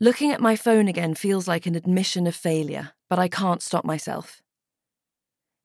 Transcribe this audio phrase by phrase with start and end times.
[0.00, 3.84] Looking at my phone again feels like an admission of failure, but I can't stop
[3.84, 4.40] myself.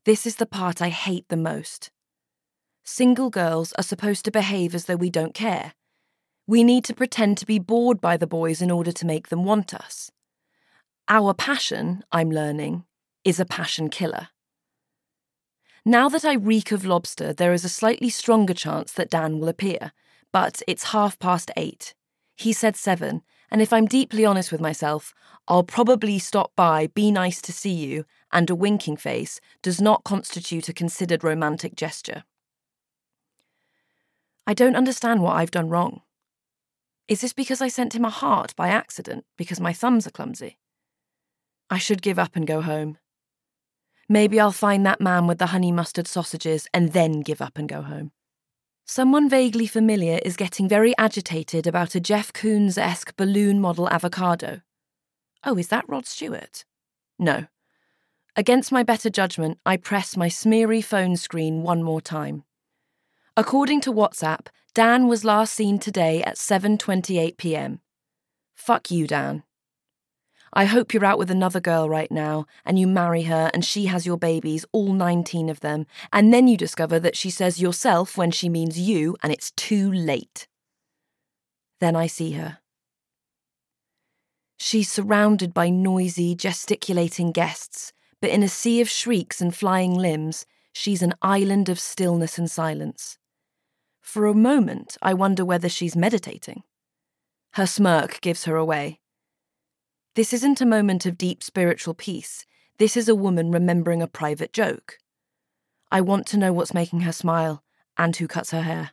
[0.06, 1.92] This is the part I hate the most.
[2.84, 5.74] Single girls are supposed to behave as though we don't care.
[6.48, 9.44] We need to pretend to be bored by the boys in order to make them
[9.44, 10.12] want us.
[11.08, 12.86] Our passion, I'm learning,
[13.24, 14.30] is a passion killer.
[15.86, 19.48] Now that I reek of lobster, there is a slightly stronger chance that Dan will
[19.48, 19.92] appear,
[20.32, 21.94] but it's half past eight.
[22.36, 23.22] He said seven,
[23.54, 25.14] and if I'm deeply honest with myself,
[25.48, 30.04] I'll probably stop by, be nice to see you, and a winking face does not
[30.04, 32.24] constitute a considered romantic gesture.
[34.48, 36.02] I don't understand what I've done wrong.
[37.08, 40.58] Is this because I sent him a heart by accident because my thumbs are clumsy?
[41.70, 42.98] I should give up and go home.
[44.10, 47.70] Maybe I'll find that man with the honey mustard sausages and then give up and
[47.70, 48.14] go home.
[48.86, 54.60] Someone vaguely familiar is getting very agitated about a Jeff Koons esque balloon model avocado.
[55.46, 56.66] Oh, is that Rod Stewart?
[57.18, 57.48] No.
[58.36, 62.44] Against my better judgment, I press my smeary phone screen one more time.
[63.38, 67.80] According to WhatsApp, Dan was last seen today at 7:28 p.m.
[68.54, 69.44] Fuck you, Dan.
[70.56, 73.88] I hope you're out with another girl right now and you marry her and she
[73.88, 78.18] has your babies, all 19 of them, and then you discover that she says yourself
[78.18, 80.48] when she means you and it's too late.
[81.80, 82.60] Then I see her.
[84.58, 90.46] She's surrounded by noisy, gesticulating guests, but in a sea of shrieks and flying limbs,
[90.72, 93.18] she's an island of stillness and silence.
[94.02, 96.62] For a moment, I wonder whether she's meditating.
[97.54, 99.00] Her smirk gives her away.
[100.16, 102.46] This isn't a moment of deep spiritual peace.
[102.78, 105.00] This is a woman remembering a private joke.
[105.92, 107.64] I want to know what's making her smile
[107.98, 108.92] and who cuts her hair.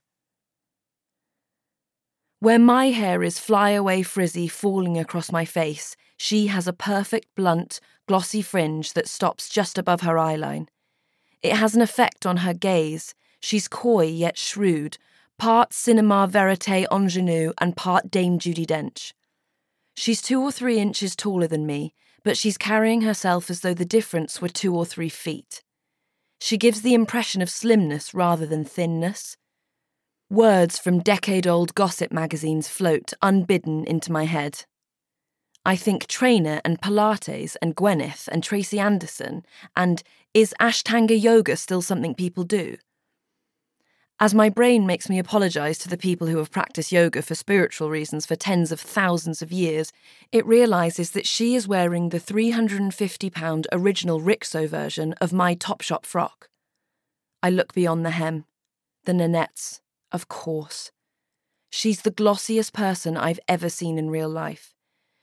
[2.39, 7.81] Where my hair is flyaway frizzy falling across my face, she has a perfect blunt,
[8.09, 10.69] glossy fringe that stops just above her eyeline.
[11.43, 13.15] It has an effect on her gaze.
[13.41, 14.97] She's coy yet shrewd,
[15.37, 19.13] part cinema verite ingenue and part Dame Judi Dench.
[20.01, 21.93] She's two or three inches taller than me,
[22.25, 25.63] but she's carrying herself as though the difference were two or three feet.
[26.41, 29.37] She gives the impression of slimness rather than thinness.
[30.31, 34.65] Words from decade old gossip magazines float unbidden into my head.
[35.67, 39.45] I think trainer and Pilates and Gwyneth and Tracy Anderson
[39.77, 42.79] and is Ashtanga yoga still something people do?
[44.23, 47.89] As my brain makes me apologise to the people who have practiced yoga for spiritual
[47.89, 49.93] reasons for tens of thousands of years,
[50.31, 56.51] it realises that she is wearing the £350 original Rixo version of my Topshop frock.
[57.43, 58.45] I look beyond the hem.
[59.07, 59.81] The Nanettes,
[60.13, 60.93] of course.
[61.71, 64.75] She's the glossiest person I've ever seen in real life.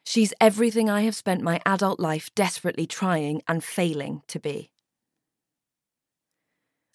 [0.08, 4.72] She's everything I have spent my adult life desperately trying and failing to be.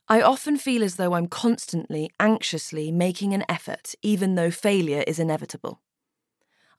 [0.08, 5.18] I often feel as though I'm constantly, anxiously making an effort, even though failure is
[5.18, 5.80] inevitable.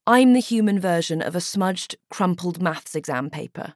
[0.06, 3.76] I'm the human version of a smudged, crumpled maths exam paper.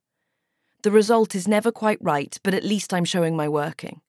[0.83, 4.01] The result is never quite right, but at least I'm showing my working.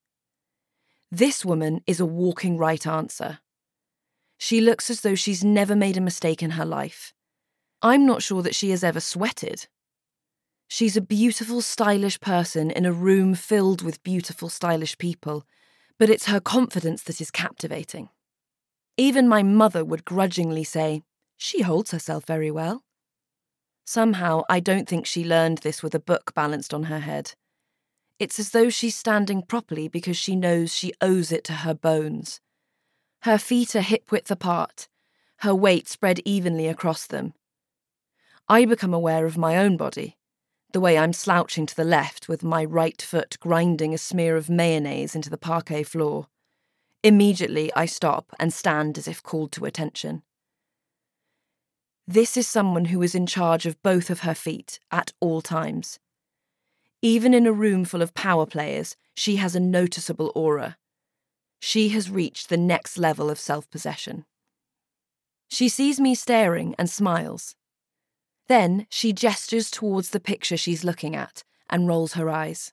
[1.11, 3.39] This woman is a walking right answer.
[4.37, 7.15] She looks as though she's never made a mistake in her life.
[7.81, 9.69] I'm not sure that she has ever sweated.
[10.71, 15.47] She's a beautiful, stylish person in a room filled with beautiful, stylish people,
[15.99, 18.11] but it's her confidence that is captivating.
[18.99, 21.03] Even my mother would grudgingly say,
[21.39, 22.85] She holds herself very well.
[23.87, 27.33] Somehow, I don't think she learned this with a book balanced on her head.
[28.19, 32.41] It's as though she's standing properly because she knows she owes it to her bones.
[33.23, 34.87] Her feet are hip width apart,
[35.39, 37.33] her weight spread evenly across them.
[38.49, 40.18] I become aware of my own body
[40.73, 44.51] the way I'm slouching to the left with my right foot grinding a smear of
[44.51, 46.27] mayonnaise into the parquet floor.
[47.03, 50.23] Immediately, I stop and stand as if called to attention.
[52.07, 55.99] This is someone who is in charge of both of her feet at all times.
[57.03, 60.77] Even in a room full of power players, she has a noticeable aura.
[61.61, 64.25] She has reached the next level of self possession.
[65.49, 67.55] She sees me staring and smiles.
[68.49, 72.73] Then she gestures towards the picture she's looking at and rolls her eyes.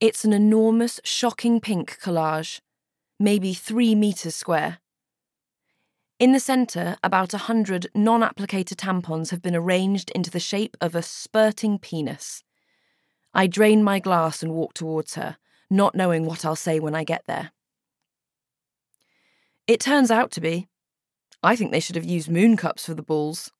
[0.00, 2.60] It's an enormous, shocking pink collage,
[3.20, 4.78] maybe three metres square.
[6.18, 10.76] In the centre, about a hundred non applicator tampons have been arranged into the shape
[10.80, 12.42] of a spurting penis.
[13.32, 15.36] I drain my glass and walk towards her,
[15.70, 17.52] not knowing what I'll say when I get there.
[19.66, 20.68] It turns out to be.
[21.42, 23.52] I think they should have used moon cups for the balls.